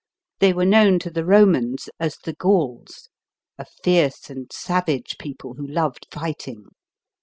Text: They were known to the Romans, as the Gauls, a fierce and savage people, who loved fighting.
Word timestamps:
They 0.39 0.51
were 0.51 0.65
known 0.65 0.97
to 0.97 1.11
the 1.11 1.23
Romans, 1.23 1.87
as 1.99 2.17
the 2.17 2.33
Gauls, 2.33 3.07
a 3.59 3.65
fierce 3.83 4.31
and 4.31 4.51
savage 4.51 5.19
people, 5.19 5.53
who 5.53 5.67
loved 5.67 6.07
fighting. 6.09 6.69